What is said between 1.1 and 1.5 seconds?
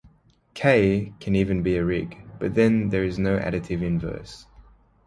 can